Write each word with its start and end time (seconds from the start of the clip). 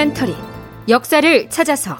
다큐멘터리 0.00 0.34
역사를 0.88 1.50
찾아서. 1.50 1.98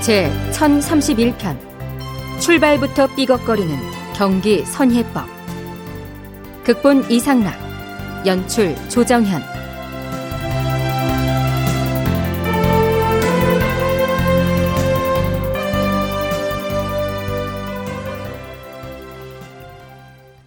제 0.00 0.32
1031편 0.52 1.58
출발부터 2.40 3.08
삐걱거리는 3.14 3.76
경기 4.16 4.64
선예법. 4.64 5.26
극본 6.64 7.10
이상락 7.10 7.54
연출 8.24 8.74
조정현 8.88 9.59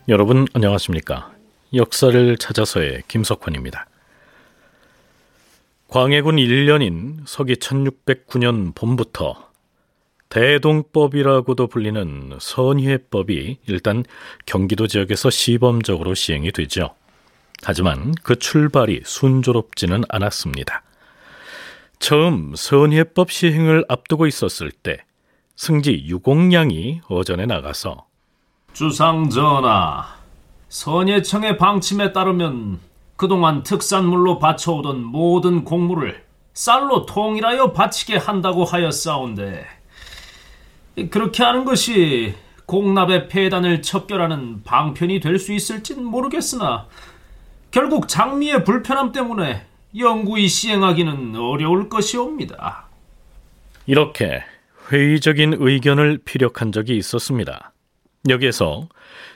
여러분 0.10 0.46
안녕하십니까? 0.54 1.32
역사를 1.74 2.38
찾아서의 2.38 3.04
김석환입니다. 3.08 3.88
광해군 5.88 6.36
1년인 6.36 7.20
서기 7.26 7.54
1609년 7.54 8.76
봄부터 8.76 9.50
대동법이라고도 10.28 11.68
불리는 11.68 12.38
선희회법이 12.38 13.60
일단 13.66 14.04
경기도 14.46 14.88
지역에서 14.88 15.30
시범적으로 15.30 16.16
시행이 16.16 16.52
되죠. 16.52 16.94
하지만 17.62 18.14
그 18.24 18.38
출발이 18.38 19.04
순조롭지는 19.06 20.04
않았습니다. 20.10 20.84
처음 22.00 22.56
선희회법 22.58 23.32
시행을 23.32 23.86
앞두고 23.88 24.28
있었을 24.28 24.72
때 24.72 24.98
승지 25.56 26.04
유공량이 26.08 27.04
어전에 27.08 27.46
나가서 27.46 28.06
주상 28.74 29.30
전하, 29.30 30.04
선예청의 30.70 31.58
방침에 31.58 32.12
따르면 32.12 32.80
그동안 33.16 33.62
특산물로 33.62 34.40
바쳐오던 34.40 35.04
모든 35.04 35.64
곡물을 35.64 36.24
쌀로 36.54 37.06
통일하여 37.06 37.72
바치게 37.72 38.18
한다고 38.18 38.66
하였사온데 38.66 39.66
그렇게 41.12 41.44
하는 41.44 41.66
것이 41.66 42.34
공납의 42.66 43.28
폐단을 43.28 43.82
척결하는 43.84 44.64
방편이 44.64 45.20
될 45.20 45.38
수 45.38 45.54
있을진 45.54 46.04
모르겠으나 46.04 46.88
결국 47.70 48.08
장미의 48.08 48.64
불편함 48.64 49.12
때문에 49.12 49.66
영구히 49.98 50.48
시행하기는 50.48 51.36
어려울 51.36 51.90
것이옵니다. 51.90 52.86
이렇게 53.86 54.44
회의적인 54.92 55.58
의견을 55.60 56.20
피력한 56.26 56.72
적이 56.72 56.98
있었습니다. 56.98 57.73
여기에서 58.30 58.88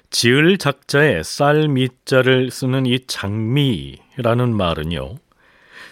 지을 0.09 0.57
작자에 0.57 1.23
쌀 1.23 1.67
미자를 1.67 2.51
쓰는 2.51 2.85
이 2.85 3.05
장미라는 3.05 4.55
말은요. 4.55 5.15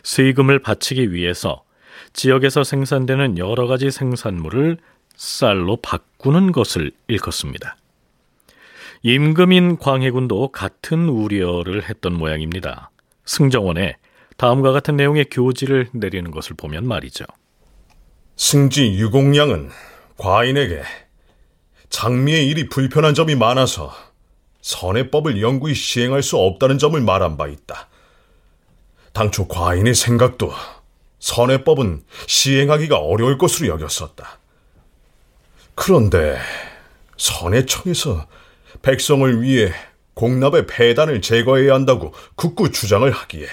세금을 0.03 0.59
바치기 0.59 1.13
위해서 1.13 1.63
지역에서 2.13 2.63
생산되는 2.63 3.37
여러 3.37 3.67
가지 3.67 3.91
생산물을 3.91 4.77
쌀로 5.15 5.77
바꾸는 5.77 6.51
것을 6.51 6.91
일컫습니다. 7.07 7.77
임금인 9.03 9.77
광해군도 9.77 10.49
같은 10.49 11.09
우려를 11.09 11.87
했던 11.87 12.13
모양입니다. 12.13 12.89
승정원에 13.25 13.97
다음과 14.37 14.71
같은 14.71 14.95
내용의 14.95 15.25
교지를 15.31 15.89
내리는 15.91 16.31
것을 16.31 16.55
보면 16.55 16.87
말이죠. 16.87 17.25
승지 18.35 18.93
유공량은 18.93 19.69
과인에게 20.17 20.81
장미의 21.89 22.47
일이 22.47 22.67
불편한 22.67 23.13
점이 23.13 23.35
많아서 23.35 23.93
선해법을 24.61 25.41
영구히 25.41 25.75
시행할 25.75 26.23
수 26.23 26.37
없다는 26.37 26.77
점을 26.77 26.99
말한 26.99 27.37
바 27.37 27.47
있다. 27.47 27.87
당초 29.13 29.47
과인의 29.47 29.95
생각도 29.95 30.51
선해법은 31.19 32.03
시행하기가 32.27 32.97
어려울 32.97 33.37
것으로 33.37 33.67
여겼었다. 33.69 34.39
그런데 35.75 36.37
선해청에서 37.17 38.27
백성을 38.81 39.41
위해 39.41 39.71
공납의 40.15 40.67
폐단을 40.67 41.21
제거해야 41.21 41.73
한다고 41.73 42.13
굳고 42.35 42.71
주장을 42.71 43.09
하기에 43.09 43.47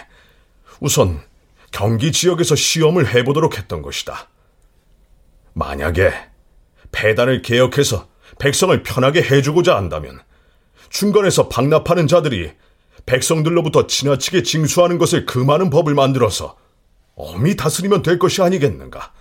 우선 0.81 1.23
경기 1.71 2.13
지역에서 2.13 2.55
시험을 2.55 3.15
해보도록 3.15 3.57
했던 3.59 3.83
것이다. 3.83 4.29
만약에 5.55 6.13
폐단을 6.93 7.43
개혁해서 7.43 8.09
백성을 8.43 8.83
편하게 8.83 9.23
해주고자 9.23 9.77
한다면 9.77 10.21
중간에서 10.91 11.49
방납하는 11.49 12.09
자들이 12.09 12.51
백성들로부터 13.07 13.87
지나치게 13.87 14.43
징수하는 14.43 14.99
것을 14.99 15.27
금하는 15.27 15.71
법을 15.71 15.95
만들어서 15.95 16.57
엄히 17.15 17.55
다스리면 17.55 18.03
될 18.03 18.19
것이 18.19 18.43
아니겠는가. 18.43 19.13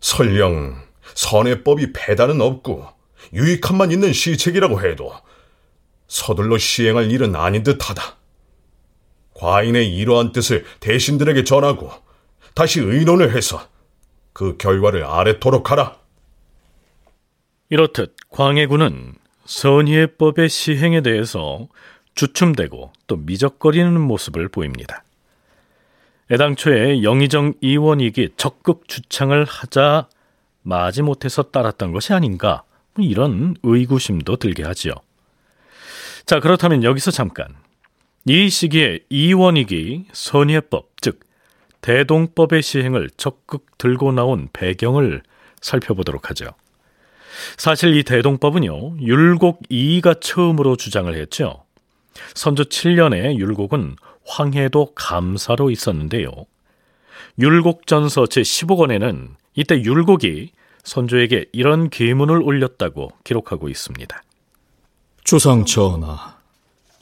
설령 0.00 0.82
선해법이 1.14 1.92
폐단은 1.92 2.40
없고 2.40 2.84
유익함만 3.32 3.92
있는 3.92 4.12
시책이라고 4.12 4.82
해도 4.82 5.12
서둘러 6.08 6.58
시행할 6.58 7.12
일은 7.12 7.36
아닌 7.36 7.62
듯하다. 7.62 8.02
과인의 9.34 9.94
이러한 9.94 10.32
뜻을 10.32 10.64
대신들에게 10.80 11.44
전하고 11.44 11.92
다시 12.54 12.80
의논을 12.80 13.36
해서 13.36 13.64
그 14.32 14.56
결과를 14.56 15.04
아래토록 15.04 15.70
하라. 15.70 16.03
이렇듯 17.70 18.16
광해군은 18.30 19.14
선의법의 19.46 20.48
시행에 20.48 21.00
대해서 21.00 21.68
주춤대고 22.14 22.92
또 23.06 23.16
미적거리는 23.16 24.00
모습을 24.00 24.48
보입니다. 24.48 25.02
애당초에 26.30 27.02
영의정 27.02 27.54
이원익이 27.60 28.30
적극 28.36 28.88
주창을 28.88 29.44
하자 29.44 30.08
마지못해서 30.62 31.44
따랐던 31.44 31.92
것이 31.92 32.12
아닌가 32.12 32.62
이런 32.96 33.54
의구심도 33.62 34.36
들게 34.36 34.62
하지요. 34.62 34.94
자 36.26 36.40
그렇다면 36.40 36.82
여기서 36.84 37.10
잠깐 37.10 37.54
이 38.26 38.48
시기에 38.48 39.00
이원익이 39.10 40.06
선의법 40.12 40.90
즉 41.00 41.20
대동법의 41.82 42.62
시행을 42.62 43.10
적극 43.16 43.76
들고 43.76 44.12
나온 44.12 44.48
배경을 44.52 45.22
살펴보도록 45.60 46.30
하죠. 46.30 46.46
사실 47.56 47.96
이 47.96 48.02
대동법은요, 48.02 48.98
율곡 49.00 49.62
이가 49.68 50.14
처음으로 50.14 50.76
주장을 50.76 51.14
했죠. 51.14 51.64
선조 52.34 52.64
7년에 52.64 53.36
율곡은 53.36 53.96
황해도 54.26 54.92
감사로 54.94 55.70
있었는데요. 55.70 56.30
율곡전서 57.38 58.24
제15권에는 58.24 59.30
이때 59.54 59.82
율곡이 59.82 60.52
선조에게 60.84 61.46
이런 61.52 61.90
계문을 61.90 62.42
올렸다고 62.42 63.10
기록하고 63.24 63.68
있습니다. 63.68 64.22
주상 65.24 65.64
전하, 65.64 66.36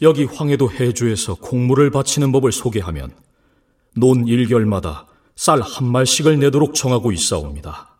여기 0.00 0.25
황해도 0.25 0.71
해주에서 0.71 1.34
공물을 1.37 1.91
바치는 1.91 2.32
법을 2.32 2.53
소개하면 2.53 3.12
논 3.94 4.26
일결마다 4.26 5.06
쌀 5.37 5.60
한 5.60 5.91
말씩을 5.91 6.38
내도록 6.38 6.75
정하고 6.75 7.12
있사옵니다. 7.12 7.91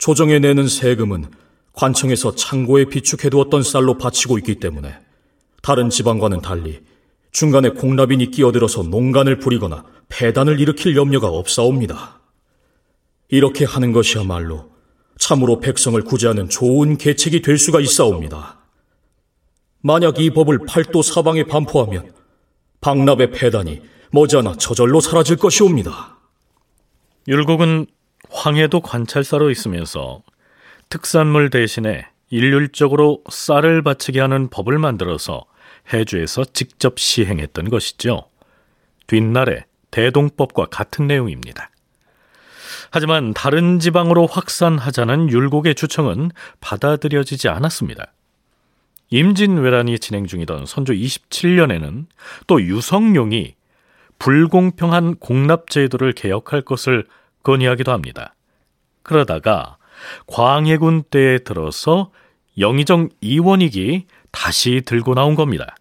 조정에 0.00 0.38
내는 0.38 0.66
세금은 0.66 1.26
관청에서 1.74 2.34
창고에 2.34 2.86
비축해두었던 2.86 3.62
쌀로 3.62 3.98
바치고 3.98 4.38
있기 4.38 4.54
때문에 4.56 4.94
다른 5.62 5.90
지방과는 5.90 6.40
달리 6.40 6.80
중간에 7.32 7.68
공납인이 7.68 8.30
끼어들어서 8.30 8.84
농간을 8.84 9.38
부리거나 9.38 9.84
폐단을 10.08 10.58
일으킬 10.58 10.96
염려가 10.96 11.28
없사옵니다. 11.28 12.18
이렇게 13.28 13.66
하는 13.66 13.92
것이야말로 13.92 14.70
참으로 15.18 15.60
백성을 15.60 16.02
구제하는 16.02 16.48
좋은 16.48 16.96
계책이 16.96 17.42
될 17.42 17.58
수가 17.58 17.80
있사옵니다. 17.80 18.58
만약 19.82 20.18
이 20.18 20.30
법을 20.30 20.60
팔도 20.66 21.02
사방에 21.02 21.44
반포하면 21.44 22.14
박납의 22.80 23.32
폐단이 23.32 23.82
머지않아 24.12 24.56
저절로 24.56 25.00
사라질 25.00 25.36
것이옵니다. 25.36 26.18
율곡은 27.28 27.86
황해도 28.30 28.80
관찰사로 28.80 29.50
있으면서 29.50 30.22
특산물 30.88 31.50
대신에 31.50 32.06
일률적으로 32.30 33.22
쌀을 33.28 33.82
바치게 33.82 34.20
하는 34.20 34.48
법을 34.48 34.78
만들어서 34.78 35.44
해주에서 35.92 36.44
직접 36.52 36.98
시행했던 36.98 37.70
것이죠. 37.70 38.28
뒷날에 39.06 39.64
대동법과 39.90 40.66
같은 40.66 41.06
내용입니다. 41.06 41.70
하지만 42.92 43.34
다른 43.34 43.78
지방으로 43.78 44.26
확산하자는 44.26 45.30
율곡의 45.30 45.74
주청은 45.74 46.30
받아들여지지 46.60 47.48
않았습니다. 47.48 48.12
임진왜란이 49.10 49.98
진행 49.98 50.26
중이던 50.26 50.66
선조 50.66 50.92
27년에는 50.92 52.06
또 52.46 52.62
유성룡이 52.62 53.54
불공평한 54.18 55.16
공납제도를 55.16 56.12
개혁할 56.12 56.62
것을 56.62 57.06
건의하기도 57.42 57.92
합니다. 57.92 58.34
그러다가 59.02 59.76
광해군 60.26 61.04
때에 61.04 61.38
들어서 61.38 62.10
영의정 62.58 63.08
이원익이 63.20 64.06
다시 64.30 64.82
들고 64.84 65.14
나온 65.14 65.34
겁니다. 65.34 65.74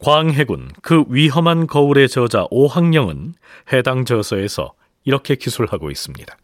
광해군 0.00 0.70
그 0.82 1.04
위험한 1.08 1.66
거울의 1.66 2.08
저자 2.08 2.46
오학령은 2.50 3.34
해당 3.72 4.04
저서에서 4.04 4.72
이렇게 5.04 5.34
기술하고 5.34 5.90
있습니다. 5.90 6.36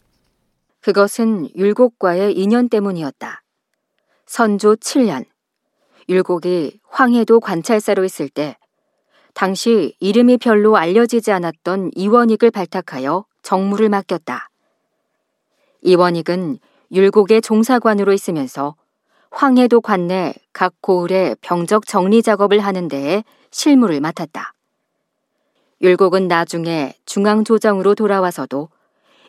그것은 0.80 1.48
율곡과의 1.56 2.34
인연 2.34 2.68
때문이었다. 2.68 3.42
선조 4.26 4.76
7년, 4.76 5.24
율곡이 6.08 6.80
황해도 6.88 7.40
관찰사로 7.40 8.04
있을 8.04 8.28
때 8.28 8.56
당시 9.34 9.94
이름이 10.00 10.38
별로 10.38 10.76
알려지지 10.76 11.32
않았던 11.32 11.90
이원익을 11.94 12.50
발탁하여 12.50 13.24
정무를 13.46 13.88
맡겼다. 13.88 14.50
이원익은 15.82 16.58
율곡의 16.90 17.42
종사관으로 17.42 18.12
있으면서 18.12 18.74
황해도 19.30 19.82
관내 19.82 20.34
각 20.52 20.74
고을의 20.80 21.36
병적 21.42 21.86
정리 21.86 22.22
작업을 22.22 22.58
하는 22.58 22.88
데에 22.88 23.22
실무를 23.52 24.00
맡았다. 24.00 24.52
율곡은 25.80 26.26
나중에 26.26 26.94
중앙조정으로 27.06 27.94
돌아와서도 27.94 28.68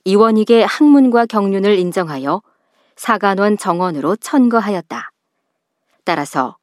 이원익의 0.04 0.66
학문과 0.66 1.28
경륜을 1.28 1.78
인정하여 1.78 2.42
사간원 2.96 3.56
정원으로 3.60 4.16
천거하였다. 4.16 5.12
따라서 6.06 6.58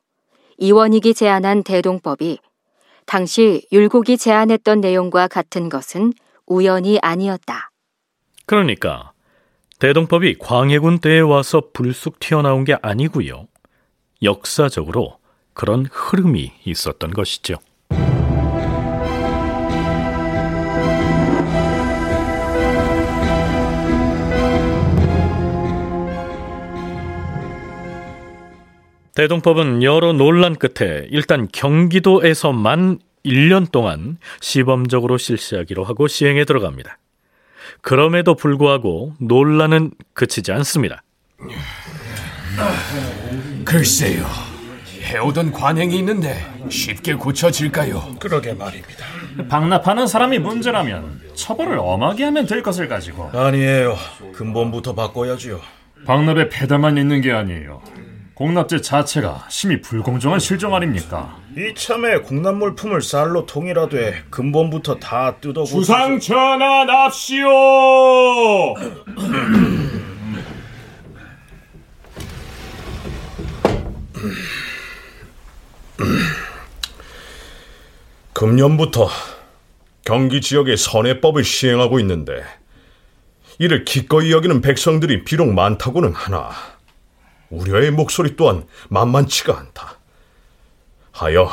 이원익이 0.59 1.15
제안한 1.15 1.63
대동법이 1.63 2.41
당시 3.07 3.69
율곡이 3.71 4.19
제안했던 4.19 4.81
내용과 4.81 5.29
같은 5.29 5.69
것은 5.69 6.15
우연이 6.47 6.99
아니었다. 7.03 7.71
그러니까 8.47 9.13
대동법이 9.79 10.37
광해군 10.39 10.99
때에 10.99 11.21
와서 11.21 11.71
불쑥 11.73 12.21
튀어나온 12.21 12.65
게 12.65 12.77
아니고요. 12.81 13.49
역사적으로 14.23 15.19
그런 15.53 15.87
흐름이 15.91 16.53
있었던 16.65 17.11
것이죠. 17.11 17.57
대동법은 29.15 29.85
여러 29.85 30.13
논란 30.13 30.57
끝에 30.57 31.07
일단 31.11 31.47
경기도에서만 31.53 32.99
1년 33.25 33.71
동안 33.71 34.19
시범적으로 34.41 35.19
실시하기로 35.19 35.85
하고 35.85 36.09
시행에 36.09 36.45
들어갑니다. 36.45 36.99
그럼에도 37.81 38.35
불구하고 38.35 39.15
논란은 39.19 39.93
그치지 40.13 40.53
않습니다. 40.53 41.03
글쎄요. 43.65 44.25
해오던 45.03 45.53
관행이 45.53 45.99
있는데 45.99 46.45
쉽게 46.71 47.15
고쳐질까요? 47.15 48.17
그러게 48.19 48.53
말입니다. 48.55 49.05
방납하는 49.49 50.07
사람이 50.07 50.39
문제라면 50.39 51.21
처벌을 51.35 51.79
엄하게 51.79 52.25
하면 52.25 52.47
될 52.47 52.63
것을 52.63 52.89
가지고 52.89 53.31
아니에요. 53.33 53.97
근본부터 54.33 54.95
바꿔야지요. 54.95 55.61
방납에 56.07 56.49
배다만 56.49 56.97
있는 56.97 57.21
게 57.21 57.33
아니에요. 57.33 57.83
공납제 58.35 58.81
자체가 58.81 59.47
심히 59.49 59.81
불공정한 59.81 60.41
실정 60.41 60.75
아닙니까? 60.75 61.39
이참에 61.57 62.19
공납 62.19 62.57
물품을 62.57 63.01
쌀로 63.01 63.47
통일하되 63.47 64.25
근본부터 64.29 64.97
다 64.97 65.37
뜯어고 65.41 65.67
주상 65.67 66.19
전하 66.19 66.85
납시오. 66.85 67.47
금년부터 78.33 79.09
경기 80.05 80.41
지역의 80.41 80.77
선해법을 80.77 81.45
시행하고 81.45 82.01
있는데 82.01 82.43
이를 83.61 83.85
기꺼이 83.85 84.33
여기는 84.33 84.61
백성들이 84.61 85.23
비록 85.23 85.53
많다고는 85.55 86.13
하나 86.13 86.51
우려의 87.55 87.91
목소리 87.91 88.37
또한 88.37 88.67
만만치가 88.89 89.59
않다. 89.59 89.99
하여 91.13 91.49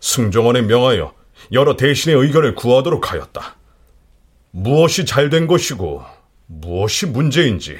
승정원에 0.00 0.62
명하여 0.62 1.14
여러 1.52 1.76
대신의 1.76 2.16
의견을 2.16 2.54
구하도록 2.54 3.12
하였다. 3.12 3.56
무엇이 4.50 5.04
잘된 5.04 5.46
것이고 5.46 6.04
무엇이 6.46 7.06
문제인지 7.06 7.78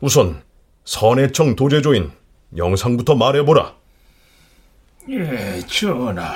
우선 0.00 0.42
선해청 0.84 1.54
도제조인 1.54 2.10
영상부터 2.56 3.14
말해보라. 3.14 3.74
예, 5.10 5.60
전하. 5.66 6.34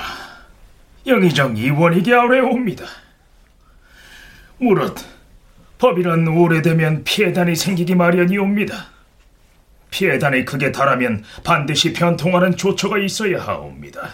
영의정 1.05 1.55
이원익이 1.55 2.13
아래옵니다. 2.13 2.85
무릇 4.57 4.97
법이란 5.77 6.27
오래되면 6.27 7.03
피해단이 7.03 7.55
생기기 7.55 7.95
마련이옵니다. 7.95 8.96
피해단이 9.91 10.45
극에 10.45 10.71
달하면 10.71 11.23
반드시 11.43 11.93
변통하는 11.93 12.55
조처가 12.55 12.97
있어야 12.99 13.41
하옵니다. 13.41 14.09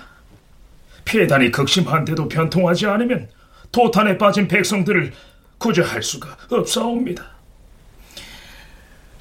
피해단이 1.06 1.52
극심한데도 1.52 2.30
변통하지 2.30 2.86
않으면 2.88 3.30
도탄에 3.72 4.18
빠진 4.18 4.48
백성들을 4.48 5.12
구제할 5.58 6.04
수가 6.04 6.38
없사옵니다. 6.50 7.26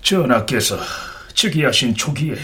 전하께서 0.02 0.78
즉위하신 1.34 1.94
초기에 1.94 2.36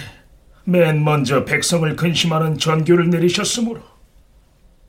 맨 0.65 1.03
먼저 1.03 1.45
백성을 1.45 1.95
근심하는 1.97 2.59
전교를 2.59 3.11
내리셨으므로 3.11 3.83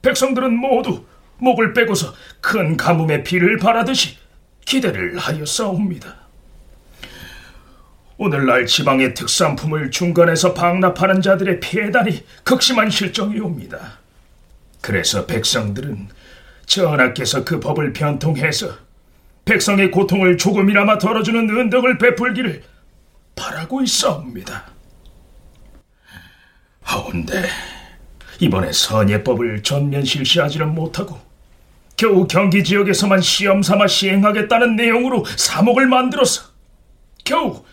백성들은 0.01 0.55
모두 0.55 1.05
목을 1.37 1.73
빼고서 1.73 2.13
큰 2.41 2.77
가뭄의 2.77 3.23
비를 3.23 3.57
바라듯이 3.57 4.17
기대를 4.65 5.17
하였사옵니다. 5.17 6.18
오늘날 8.21 8.65
지방의 8.65 9.13
특산품을 9.13 9.91
중간에서 9.91 10.53
방납하는 10.53 11.21
자들의 11.21 11.61
피해단이 11.61 12.21
극심한 12.43 12.89
실정이옵니다. 12.89 13.79
그래서 14.81 15.25
백성들은 15.25 16.09
전하께서 16.65 17.45
그 17.45 17.61
법을 17.61 17.93
변통해서 17.93 18.73
백성의 19.45 19.91
고통을 19.91 20.37
조금이나마 20.37 20.97
덜어주는 20.97 21.49
은덕을 21.49 21.97
베풀기를 21.97 22.61
바라고 23.37 23.81
있사옵니다. 23.83 24.65
하온데 26.81 27.45
이번에 28.41 28.73
선예법을 28.73 29.63
전면 29.63 30.03
실시하지는 30.03 30.75
못하고 30.75 31.17
겨우 31.95 32.27
경기 32.27 32.65
지역에서만 32.65 33.21
시험 33.21 33.63
삼아 33.63 33.87
시행하겠다는 33.87 34.75
내용으로 34.75 35.23
사목을 35.37 35.87
만들어서 35.87 36.49
겨우 37.23 37.63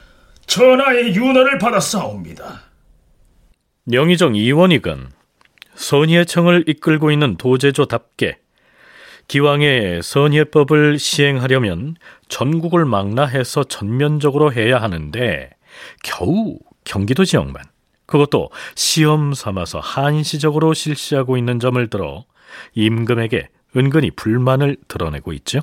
전하의 0.47 1.15
윤허를 1.15 1.59
받았사옵니다. 1.59 2.63
영의정 3.93 4.35
이원익은 4.35 5.09
선예청을 5.75 6.65
이끌고 6.67 7.11
있는 7.11 7.37
도제조답게 7.37 8.39
기왕에 9.29 10.01
선예법을 10.03 10.99
시행하려면 10.99 11.97
전국을 12.29 12.85
망라해서 12.85 13.65
전면적으로 13.65 14.53
해야 14.53 14.81
하는데 14.81 15.51
겨우 16.03 16.59
경기도 16.85 17.25
지역만 17.25 17.63
그것도 18.07 18.51
시험 18.77 19.35
삼아서 19.35 19.81
한시적으로 19.81 20.75
실시하고 20.75 21.37
있는 21.37 21.59
점을 21.59 21.85
들어 21.91 22.25
임금에게 22.75 23.49
은근히 23.77 24.11
불만을 24.13 24.77
드러내고 24.87 25.33
있죠. 25.35 25.61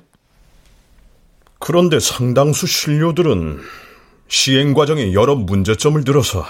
그런데 1.60 2.00
상당수 2.00 2.68
신료들은 2.68 3.62
시행 4.34 4.74
과정에 4.74 5.14
여러 5.14 5.36
문제점을 5.36 6.04
들어서 6.04 6.44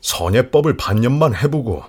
선예법을 0.00 0.76
반년만 0.76 1.32
해보고 1.36 1.84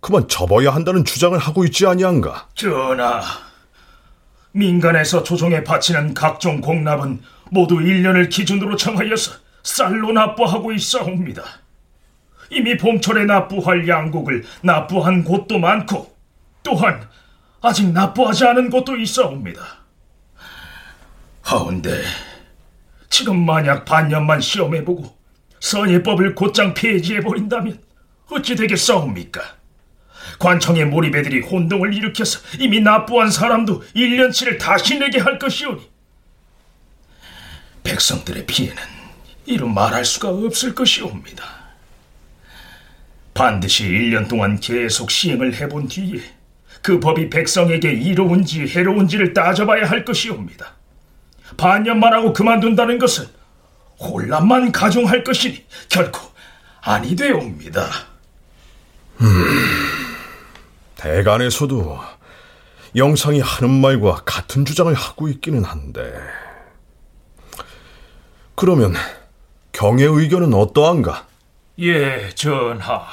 그만 0.00 0.28
접어야 0.28 0.74
한다는 0.74 1.02
주장을 1.02 1.36
하고 1.38 1.64
있지 1.64 1.86
아니한가? 1.86 2.48
전하, 2.54 3.22
민간에서 4.52 5.22
조정에 5.22 5.64
바치는 5.64 6.12
각종 6.12 6.60
공납은 6.60 7.22
모두 7.52 7.76
1년을 7.76 8.28
기준으로 8.28 8.76
정하여서 8.76 9.32
쌀로 9.62 10.12
납부하고 10.12 10.72
있사옵니다. 10.72 11.42
이미 12.50 12.76
봄철에 12.76 13.24
납부할 13.24 13.88
양곡을 13.88 14.44
납부한 14.60 15.24
곳도 15.24 15.58
많고 15.58 16.14
또한 16.62 17.08
아직 17.62 17.90
납부하지 17.90 18.44
않은 18.44 18.68
곳도 18.68 18.94
있사옵니다. 18.98 19.62
하운데 21.40 22.02
지금 23.14 23.46
만약 23.46 23.84
반년만 23.84 24.40
시험해보고 24.40 25.16
선예법을 25.60 26.34
곧장 26.34 26.74
폐지해버린다면 26.74 27.80
어찌 28.32 28.56
되겠사옵니까? 28.56 29.40
관청의 30.40 30.86
몰입애들이 30.86 31.42
혼동을 31.42 31.94
일으켜서 31.94 32.40
이미 32.58 32.80
납부한 32.80 33.30
사람도 33.30 33.84
1년치를 33.94 34.58
다시 34.58 34.98
내게 34.98 35.20
할 35.20 35.38
것이오니 35.38 35.88
백성들의 37.84 38.46
피해는 38.46 38.82
이루 39.46 39.68
말할 39.68 40.04
수가 40.04 40.30
없을 40.30 40.74
것이옵니다. 40.74 41.44
반드시 43.32 43.84
1년 43.84 44.28
동안 44.28 44.58
계속 44.58 45.12
시행을 45.12 45.54
해본 45.54 45.86
뒤에 45.86 46.20
그 46.82 46.98
법이 46.98 47.30
백성에게 47.30 47.92
이로운지 47.92 48.66
해로운지를 48.66 49.34
따져봐야 49.34 49.88
할 49.88 50.04
것이옵니다. 50.04 50.74
반년만 51.56 52.12
하고 52.12 52.32
그만둔다는 52.32 52.98
것은 52.98 53.26
혼란만 53.98 54.72
가중할 54.72 55.24
것이니 55.24 55.64
결코 55.88 56.20
아니 56.82 57.14
되옵니다. 57.14 57.86
음, 59.20 59.26
대간에서도 60.96 62.00
영상이 62.96 63.40
하는 63.40 63.80
말과 63.80 64.22
같은 64.24 64.64
주장을 64.64 64.92
하고 64.94 65.28
있기는 65.28 65.64
한데 65.64 66.12
그러면 68.54 68.94
경의 69.72 70.06
의견은 70.06 70.54
어떠한가? 70.54 71.26
예, 71.80 72.30
전하. 72.34 73.04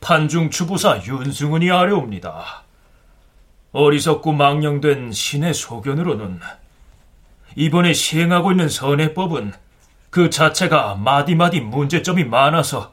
판중 0.00 0.50
추부사 0.50 1.00
윤승은이 1.06 1.70
아뢰옵니다. 1.70 2.64
어리석고 3.72 4.32
망령된 4.32 5.12
신의 5.12 5.54
소견으로는 5.54 6.40
이번에 7.56 7.92
시행하고 7.92 8.52
있는 8.52 8.68
선해법은 8.68 9.52
그 10.10 10.30
자체가 10.30 10.96
마디마디 10.96 11.60
문제점이 11.60 12.24
많아서 12.24 12.92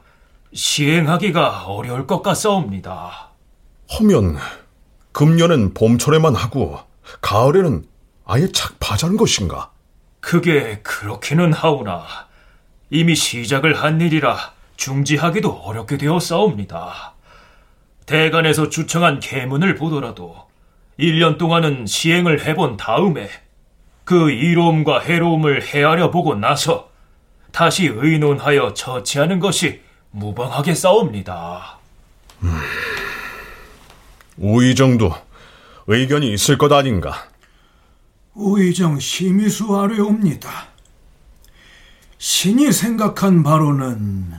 시행하기가 0.52 1.66
어려울 1.66 2.06
것 2.06 2.22
같사옵니다. 2.22 3.30
하면 3.90 4.36
금년엔 5.12 5.74
봄철에만 5.74 6.34
하고 6.34 6.80
가을에는 7.20 7.84
아예 8.24 8.50
착파자는 8.50 9.16
것인가? 9.16 9.70
그게 10.20 10.80
그렇기는 10.82 11.52
하오나 11.52 12.04
이미 12.90 13.14
시작을 13.14 13.74
한 13.74 14.00
일이라 14.00 14.52
중지하기도 14.76 15.50
어렵게 15.50 15.96
되어 15.96 16.20
싸웁니다. 16.20 17.14
대간에서 18.06 18.68
주청한 18.68 19.20
계문을 19.20 19.74
보더라도 19.76 20.36
1년 20.98 21.38
동안은 21.38 21.86
시행을 21.86 22.44
해본 22.46 22.76
다음에 22.76 23.28
그 24.04 24.30
이로움과 24.30 25.00
해로움을 25.00 25.62
헤아려 25.62 26.10
보고 26.10 26.34
나서 26.34 26.90
다시 27.52 27.86
의논하여 27.86 28.74
처치하는 28.74 29.40
것이 29.40 29.80
무방하게 30.10 30.74
싸웁니다. 30.74 31.78
음, 32.42 32.58
우의정도 34.36 35.14
의견이 35.86 36.32
있을 36.32 36.58
것 36.58 36.72
아닌가? 36.72 37.28
우의정 38.34 38.98
심의수 38.98 39.76
아래옵니다. 39.76 40.68
신이 42.18 42.72
생각한 42.72 43.42
바로는 43.42 44.32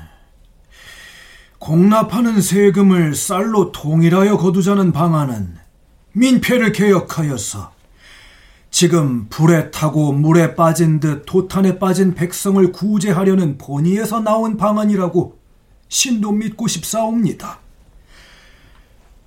공납하는 1.60 2.42
세금을 2.42 3.14
쌀로 3.14 3.72
통일하여 3.72 4.38
거두자는 4.38 4.92
방안은 4.92 5.58
민폐를 6.14 6.72
개혁하여서 6.72 7.73
지금 8.74 9.28
불에 9.30 9.70
타고 9.70 10.12
물에 10.12 10.56
빠진 10.56 11.00
듯 11.00 11.28
도탄에 11.28 11.78
빠진 11.78 12.16
백성을 12.16 12.72
구제하려는 12.72 13.60
본의에서 13.60 14.22
나온 14.22 14.58
방안이라고 14.58 15.38
신도 15.90 16.32
믿고 16.32 16.68
싶사옵니다. 16.68 17.60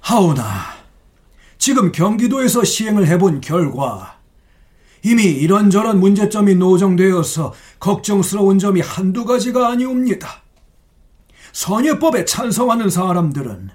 하오나 0.00 0.42
지금 1.58 1.92
경기도에서 1.92 2.64
시행을 2.64 3.06
해본 3.06 3.40
결과 3.40 4.18
이미 5.04 5.22
이런저런 5.22 6.00
문제점이 6.00 6.56
노정되어서 6.56 7.54
걱정스러운 7.78 8.58
점이 8.58 8.80
한두 8.80 9.24
가지가 9.24 9.68
아니옵니다. 9.68 10.42
선예법에 11.52 12.24
찬성하는 12.24 12.90
사람들은 12.90 13.70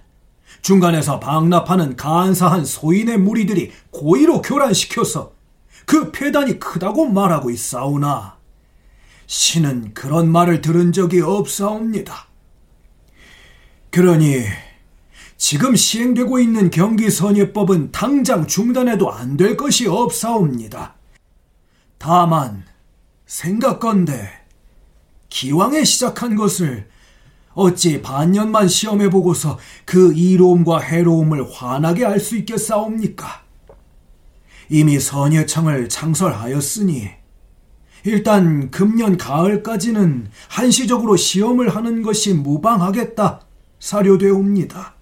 중간에서 0.63 1.21
방납하는 1.21 1.95
간사한 1.95 2.65
소인의 2.65 3.19
무리들이 3.19 3.71
고의로 3.91 4.41
교란시켜서 4.41 5.39
그 5.85 6.11
폐단이 6.11 6.59
크다고 6.59 7.07
말하고 7.07 7.49
있사오나 7.49 8.37
신은 9.27 9.93
그런 9.93 10.31
말을 10.31 10.61
들은 10.61 10.91
적이 10.91 11.21
없사옵니다. 11.21 12.27
그러니 13.89 14.43
지금 15.37 15.75
시행되고 15.75 16.39
있는 16.39 16.69
경기선예법은 16.69 17.91
당장 17.91 18.45
중단해도 18.47 19.11
안 19.11 19.37
될 19.37 19.57
것이 19.57 19.87
없사옵니다. 19.87 20.95
다만 21.97 22.63
생각건대 23.25 24.29
기왕에 25.29 25.83
시작한 25.83 26.35
것을 26.35 26.89
어찌 27.53 28.01
반년만 28.01 28.67
시험해 28.67 29.09
보고서 29.09 29.57
그 29.85 30.13
이로움과 30.13 30.79
해로움을 30.79 31.51
환하게 31.51 32.05
알 32.05 32.19
수 32.19 32.37
있겠사옵니까? 32.37 33.43
이미 34.73 35.01
선예청을 35.01 35.89
창설하였으니 35.89 37.09
일단 38.05 38.71
금년 38.71 39.17
가을까지는 39.17 40.31
한시적으로 40.47 41.17
시험을 41.17 41.75
하는 41.75 42.01
것이 42.01 42.33
무방하겠다 42.33 43.41
사료되옵니다. 43.79 44.95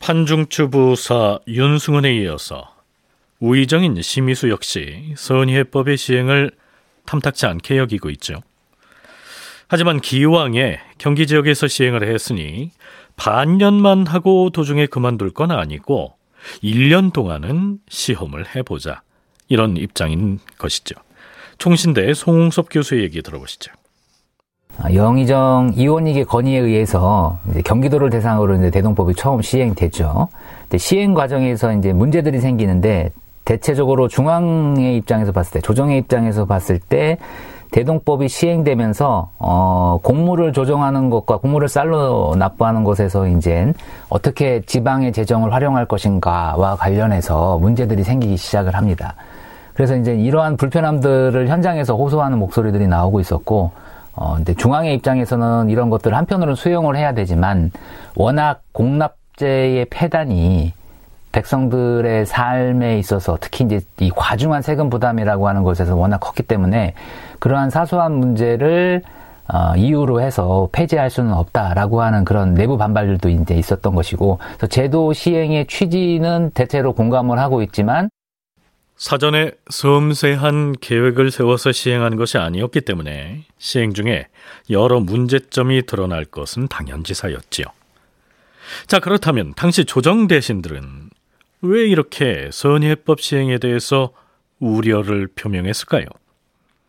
판중추 0.00 0.70
부사 0.70 1.40
윤승은에 1.46 2.16
이어서 2.22 2.66
우의정인 3.38 4.00
심의수 4.00 4.48
역시 4.48 5.12
선예법의 5.14 5.98
시행을 5.98 6.52
탐탁치 7.04 7.44
않게 7.44 7.76
여기고 7.76 8.08
있죠. 8.10 8.40
하지만 9.68 10.00
기왕에 10.00 10.80
경기 10.96 11.26
지역에서 11.26 11.68
시행을 11.68 12.08
했으니 12.08 12.70
반년만 13.16 14.06
하고 14.06 14.48
도중에 14.48 14.86
그만둘 14.86 15.32
건 15.32 15.50
아니고 15.50 16.14
1년 16.62 17.12
동안은 17.12 17.78
시험을 17.88 18.54
해보자. 18.54 19.02
이런 19.48 19.76
입장인 19.76 20.38
것이죠. 20.58 20.94
총신대 21.58 22.14
송웅섭 22.14 22.68
교수의 22.70 23.02
얘기 23.02 23.22
들어보시죠. 23.22 23.72
아, 24.78 24.92
영의정 24.92 25.74
이원익의 25.76 26.24
건의에 26.24 26.58
의해서 26.58 27.38
경기도를 27.64 28.08
대상으로 28.10 28.56
이제 28.56 28.70
대동법이 28.70 29.14
처음 29.14 29.42
시행됐죠. 29.42 30.28
시행 30.78 31.12
과정에서 31.12 31.74
이제 31.74 31.92
문제들이 31.92 32.40
생기는데 32.40 33.12
대체적으로 33.44 34.08
중앙의 34.08 34.96
입장에서 34.96 35.32
봤을 35.32 35.52
때, 35.52 35.60
조정의 35.60 35.98
입장에서 35.98 36.46
봤을 36.46 36.78
때 36.78 37.18
대동법이 37.72 38.28
시행되면서 38.28 39.30
어, 39.38 39.98
공무를 40.02 40.52
조정하는 40.52 41.10
것과 41.10 41.38
공무를 41.38 41.68
쌀로 41.68 42.34
납부하는 42.38 42.84
것에서 42.84 43.26
이제 43.26 43.72
어떻게 44.08 44.60
지방의 44.60 45.12
재정을 45.12 45.52
활용할 45.52 45.86
것인가와 45.86 46.76
관련해서 46.76 47.58
문제들이 47.58 48.04
생기기 48.04 48.36
시작을 48.36 48.76
합니다. 48.76 49.14
그래서 49.74 49.96
이제 49.96 50.14
이러한 50.14 50.58
불편함들을 50.58 51.48
현장에서 51.48 51.96
호소하는 51.96 52.38
목소리들이 52.38 52.86
나오고 52.86 53.20
있었고, 53.20 53.72
어, 54.14 54.34
근데 54.36 54.52
중앙의 54.52 54.94
입장에서는 54.96 55.70
이런 55.70 55.88
것들을 55.88 56.14
한편으로는 56.14 56.54
수용을 56.54 56.96
해야 56.96 57.14
되지만, 57.14 57.70
워낙 58.14 58.60
공납제의 58.72 59.86
폐단이 59.86 60.74
백성들의 61.32 62.26
삶에 62.26 62.98
있어서 62.98 63.38
특히 63.40 63.64
이제 63.64 63.80
이 64.00 64.10
과중한 64.10 64.60
세금 64.60 64.90
부담이라고 64.90 65.48
하는 65.48 65.62
것에서 65.62 65.96
워낙 65.96 66.18
컸기 66.18 66.42
때문에 66.42 66.92
그러한 67.42 67.70
사소한 67.70 68.12
문제를 68.12 69.02
어, 69.52 69.74
이유로 69.76 70.20
해서 70.20 70.68
폐지할 70.70 71.10
수는 71.10 71.32
없다라고 71.32 72.00
하는 72.00 72.24
그런 72.24 72.54
내부 72.54 72.78
반발들도 72.78 73.28
이제 73.30 73.56
있었던 73.56 73.96
것이고, 73.96 74.38
그래서 74.38 74.66
제도 74.68 75.12
시행의 75.12 75.66
취지는 75.66 76.52
대체로 76.52 76.92
공감을 76.92 77.40
하고 77.40 77.60
있지만 77.62 78.08
사전에 78.94 79.50
섬세한 79.68 80.76
계획을 80.80 81.32
세워서 81.32 81.72
시행한 81.72 82.14
것이 82.14 82.38
아니었기 82.38 82.82
때문에 82.82 83.42
시행 83.58 83.92
중에 83.92 84.28
여러 84.70 85.00
문제점이 85.00 85.86
드러날 85.86 86.24
것은 86.24 86.68
당연지사였지요. 86.68 87.66
자, 88.86 89.00
그렇다면 89.00 89.54
당시 89.56 89.84
조정 89.84 90.28
대신들은 90.28 91.10
왜 91.62 91.88
이렇게 91.88 92.50
선예법 92.52 93.20
시행에 93.20 93.58
대해서 93.58 94.12
우려를 94.60 95.26
표명했을까요? 95.26 96.06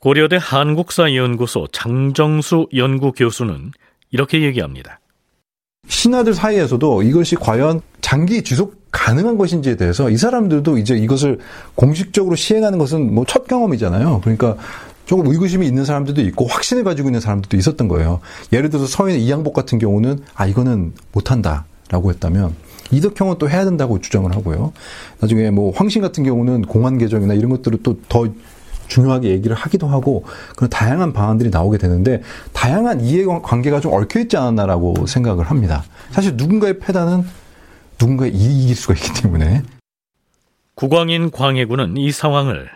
고려대 0.04 0.38
한국사연구소 0.38 1.68
장정수 1.72 2.68
연구교수는 2.76 3.72
이렇게 4.12 4.42
얘기합니다. 4.42 5.00
신하들 5.88 6.34
사이에서도 6.34 7.04
이것이 7.04 7.38
과연 7.38 7.80
장기 8.02 8.44
지속 8.44 8.76
가능한 8.92 9.38
것인지에 9.38 9.78
대해서 9.78 10.10
이 10.10 10.18
사람들도 10.18 10.78
이제 10.78 10.96
이것을 10.98 11.40
공식적으로 11.76 12.36
시행하는 12.36 12.80
것은 12.80 13.16
뭐 13.16 13.24
첫 13.26 13.48
경험이잖아요. 13.48 14.20
그러니까 14.20 14.58
조금 15.06 15.28
의구심이 15.28 15.66
있는 15.66 15.86
사람들도 15.86 16.20
있고 16.20 16.48
확신을 16.48 16.84
가지고 16.84 17.08
있는 17.08 17.22
사람들도 17.22 17.56
있었던 17.56 17.88
거예요. 17.88 18.20
예를 18.52 18.70
들어서 18.70 18.88
서인의 18.88 19.24
이양복 19.24 19.54
같은 19.54 19.80
경우는 19.80 20.20
아 20.36 20.46
이거는 20.46 20.92
못한다라고 21.14 22.10
했다면 22.10 22.54
이덕형은 22.92 23.38
또 23.38 23.50
해야 23.50 23.64
된다고 23.64 24.02
주장을 24.02 24.30
하고요. 24.36 24.74
나중에 25.22 25.50
뭐 25.50 25.72
황신 25.74 26.02
같은 26.02 26.26
경우는 26.26 26.64
공안 26.64 26.98
개정이나 26.98 27.36
이런 27.36 27.50
것들을 27.52 27.84
또 27.84 27.96
더 28.10 28.28
중요하게 28.88 29.30
얘기를 29.30 29.56
하기도 29.56 29.88
하고 29.88 30.26
그런 30.56 30.70
다양한 30.70 31.14
방안들이 31.14 31.50
나오게 31.50 31.78
되는데 31.78 32.22
다양한 32.54 33.02
이해관계가 33.02 33.80
좀 33.80 33.94
얽혀 33.94 34.20
있지 34.22 34.38
않았나라고 34.38 35.06
생각을 35.06 35.50
합니다. 35.50 35.84
사실 36.12 36.36
누군가의 36.36 36.80
패단은 36.80 37.24
누군가의 38.00 38.34
이익일 38.34 38.76
수가 38.76 38.94
있기 38.94 39.22
때문에 39.22 39.64
국왕인 40.76 41.32
광해군은 41.32 41.98
이 41.98 42.12
상황을 42.12 42.70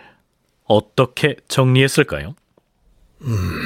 어떻게 0.65 1.35
정리했을까요? 1.47 2.35
음, 3.21 3.61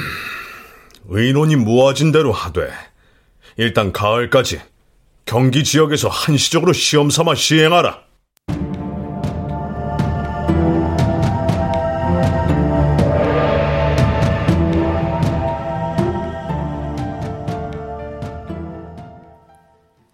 의논이 1.09 1.57
모아진 1.57 2.11
대로 2.11 2.31
하되 2.31 2.69
일단 3.57 3.91
가을까지 3.91 4.61
경기 5.25 5.63
지역에서 5.63 6.07
한시적으로 6.09 6.73
시험 6.73 7.09
삼아 7.09 7.35
시행하라. 7.35 8.10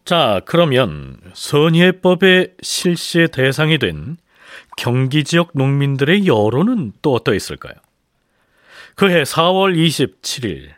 자, 0.07 0.39
그러면 0.45 1.19
선예법의 1.33 2.53
실시의 2.61 3.27
대상이 3.27 3.77
된 3.77 4.15
경기 4.77 5.25
지역 5.25 5.49
농민들의 5.53 6.25
여론은 6.25 6.93
또 7.01 7.13
어떠했을까요? 7.13 7.73
그해 8.95 9.23
4월 9.23 9.75
27일 9.75 10.69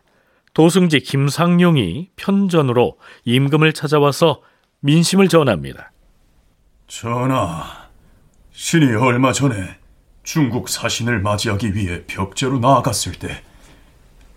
도승지 0.56 1.02
김상용이 1.02 2.10
편전으로 2.16 2.98
임금을 3.26 3.74
찾아와서 3.74 4.42
민심을 4.80 5.28
전합니다. 5.28 5.92
전하, 6.88 7.88
신이 8.52 8.96
얼마 8.96 9.32
전에 9.32 9.78
중국 10.24 10.70
사신을 10.70 11.20
맞이하기 11.20 11.76
위해 11.76 12.04
벽제로 12.08 12.58
나아갔을 12.58 13.12
때 13.12 13.44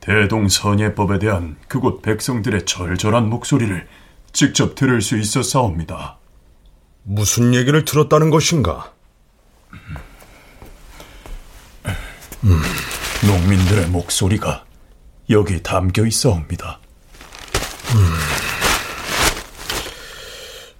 대동선예법에 0.01 1.19
대한 1.19 1.57
그곳 1.67 2.03
백성들의 2.03 2.67
절절한 2.67 3.31
목소리를 3.31 3.89
직접 4.33 4.75
들을 4.75 5.01
수 5.03 5.19
있었사옵니다. 5.19 6.19
무슨 7.03 7.55
얘기를 7.55 7.85
들었다는 7.85 8.31
것인가? 8.31 8.93
음, 12.45 12.61
농민들의 13.27 13.89
목소리가 13.89 14.65
여기 15.31 15.63
담겨 15.63 16.05
있어옵니다. 16.07 16.81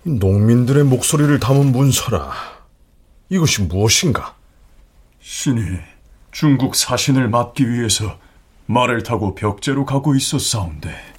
음, 0.05 0.19
농민들의 0.19 0.85
목소리를 0.85 1.39
담은 1.39 1.73
문서라. 1.73 2.33
이것이 3.29 3.63
무엇인가? 3.63 4.35
신이 5.21 5.79
중국 6.33 6.75
사신을 6.75 7.29
맞기 7.29 7.71
위해서 7.71 8.19
말을 8.67 9.03
타고 9.03 9.35
벽제로 9.35 9.85
가고 9.85 10.15
있었사온데 10.15 11.12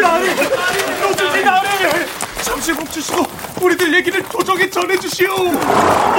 나리! 0.00 0.28
노준지 1.00 1.44
나리! 1.44 1.68
잠시 2.42 2.72
멈추시고 2.72 3.24
우리들 3.62 3.94
얘기를 3.94 4.22
도정에 4.22 4.68
전해주시오! 4.68 5.28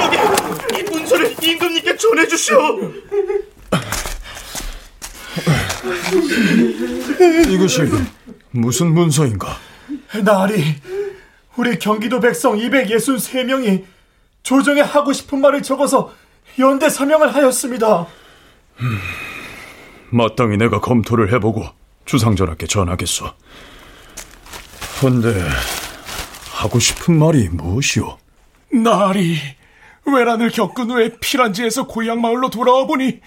여기 0.02 0.78
이 0.78 0.82
문서를 0.82 1.34
임금님께 1.42 1.96
전해주시오! 1.96 2.56
이것이 7.48 7.82
무슨 8.50 8.92
문서인가? 8.92 9.56
나리, 10.24 10.76
우리 11.56 11.78
경기도 11.78 12.20
백성 12.20 12.56
263명이 12.56 13.84
조정에 14.42 14.80
하고 14.80 15.12
싶은 15.12 15.40
말을 15.40 15.62
적어서 15.62 16.12
연대 16.58 16.88
사명을 16.88 17.34
하였습니다. 17.34 18.06
음, 18.80 18.98
마땅히 20.10 20.56
내가 20.56 20.80
검토를 20.80 21.32
해보고 21.34 21.64
주상전하께 22.06 22.66
전하겠소. 22.66 23.26
근데 25.00 25.34
하고 26.52 26.78
싶은 26.78 27.18
말이 27.18 27.48
무엇이오? 27.50 28.16
나리, 28.72 29.36
외란을 30.06 30.50
겪은 30.50 30.90
후에 30.90 31.18
피란지에서 31.20 31.86
고향 31.86 32.20
마을로 32.20 32.48
돌아와 32.48 32.86
보니 32.86 33.20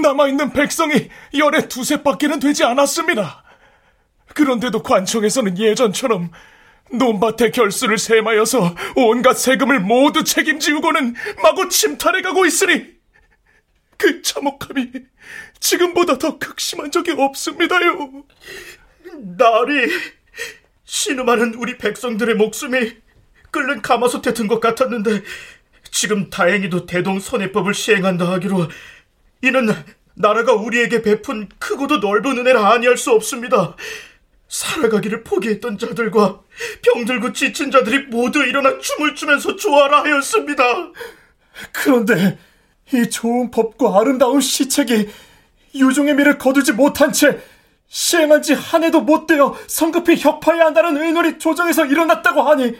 남아있는 0.00 0.52
백성이 0.52 1.10
열에 1.36 1.68
두세 1.68 2.02
밖에는 2.02 2.40
되지 2.40 2.64
않았습니다. 2.64 3.44
그런데도 4.34 4.82
관청에서는 4.82 5.58
예전처럼 5.58 6.30
논밭의 6.92 7.52
결수를 7.52 7.98
세마여서 7.98 8.74
온갖 8.96 9.34
세금을 9.34 9.80
모두 9.80 10.24
책임지우고는 10.24 11.14
마구 11.42 11.68
침탈해가고 11.68 12.46
있으니 12.46 12.94
그 13.96 14.22
참혹함이 14.22 14.90
지금보다 15.64 16.18
더 16.18 16.38
극심한 16.38 16.90
적이 16.90 17.12
없습니다요. 17.12 18.24
나리, 19.38 19.88
신음하는 20.84 21.54
우리 21.54 21.78
백성들의 21.78 22.34
목숨이 22.34 22.96
끓는 23.50 23.80
가마솥에 23.80 24.34
든 24.34 24.46
것 24.46 24.60
같았는데 24.60 25.22
지금 25.90 26.28
다행히도 26.28 26.84
대동선해법을 26.84 27.72
시행한다 27.72 28.30
하기로 28.32 28.68
이는 29.42 29.68
나라가 30.14 30.52
우리에게 30.52 31.00
베푼 31.00 31.48
크고도 31.58 31.96
넓은 31.98 32.38
은혜라 32.38 32.72
아니할 32.72 32.98
수 32.98 33.12
없습니다. 33.12 33.74
살아가기를 34.48 35.24
포기했던 35.24 35.78
자들과 35.78 36.42
병들고 36.82 37.32
지친 37.32 37.70
자들이 37.70 38.08
모두 38.08 38.44
일어나 38.44 38.78
춤을 38.78 39.14
추면서 39.14 39.56
좋아라 39.56 40.02
하였습니다. 40.02 40.62
그런데 41.72 42.38
이 42.92 43.08
좋은 43.08 43.50
법과 43.50 43.98
아름다운 44.00 44.42
시책이 44.42 45.08
유종의 45.74 46.14
미를 46.14 46.38
거두지 46.38 46.72
못한 46.72 47.12
채 47.12 47.40
시행한 47.88 48.42
지 48.42 48.54
한 48.54 48.82
해도 48.84 49.00
못 49.00 49.26
되어 49.26 49.56
성급히 49.66 50.16
혁파해야 50.18 50.66
한다는 50.66 50.96
의논이 51.00 51.38
조정에서 51.38 51.86
일어났다고 51.86 52.42
하니 52.42 52.76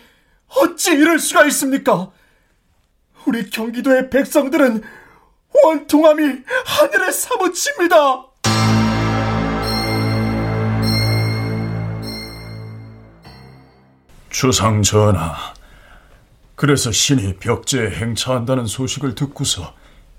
어찌 0.56 0.92
이럴 0.92 1.18
수가 1.18 1.44
있습니까? 1.46 2.10
우리 3.26 3.48
경기도의 3.50 4.10
백성들은 4.10 4.82
원통함이 5.64 6.22
하늘에 6.66 7.10
사무칩니다. 7.10 8.26
주상 14.30 14.82
전하, 14.82 15.34
그래서 16.56 16.90
신이 16.90 17.36
벽제에 17.36 17.90
행차한다는 17.90 18.66
소식을 18.66 19.14
듣고서 19.14 19.74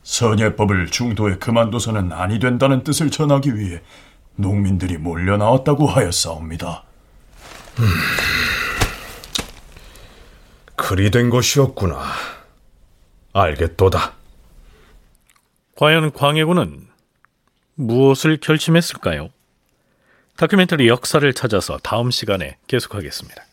선예법을 0.06 0.92
중도에 0.92 1.38
그만둬서는 1.38 2.14
아니 2.14 2.40
된다는 2.40 2.84
뜻을 2.84 3.10
전하기 3.10 3.58
위해 3.58 3.82
농민들이 4.36 4.98
몰려 4.98 5.36
나왔다고 5.36 5.88
하였사옵니다. 5.88 6.84
음, 7.80 7.86
그리 10.76 11.10
된 11.10 11.30
것이었구나. 11.30 12.04
알겠도다. 13.34 14.14
과연 15.76 16.14
광해군은 16.14 16.88
무엇을 17.74 18.38
결심했을까요? 18.38 19.30
다큐멘터리 20.38 20.88
역사를 20.88 21.34
찾아서 21.34 21.78
다음 21.80 22.12
시간에 22.12 22.58
계속하겠습니다. 22.68 23.45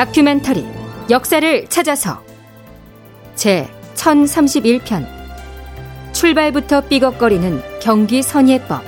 다큐멘터리 0.00 0.66
역사를 1.10 1.66
찾아서 1.68 2.24
제 3.34 3.68
1031편 3.96 5.06
출발부터 6.14 6.80
삐걱거리는 6.88 7.60
경기 7.82 8.22
선예법 8.22 8.80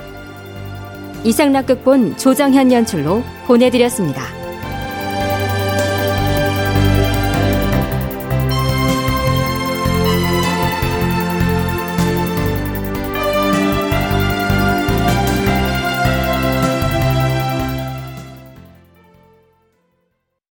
이상락 1.22 1.66
극본 1.66 2.16
조정현 2.16 2.72
연출로 2.72 3.22
보내드렸습니다. 3.46 4.41